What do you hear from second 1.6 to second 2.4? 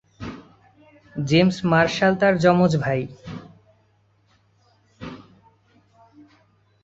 martial তার